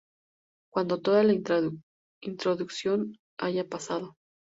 [0.71, 1.35] Cuando toda la
[2.23, 4.15] introducción haya pasado.